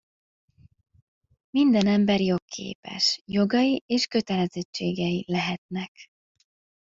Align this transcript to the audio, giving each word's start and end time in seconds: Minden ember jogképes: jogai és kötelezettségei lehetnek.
Minden 1.49 1.87
ember 1.87 2.19
jogképes: 2.21 3.21
jogai 3.25 3.83
és 3.85 4.05
kötelezettségei 4.07 5.23
lehetnek. 5.27 6.09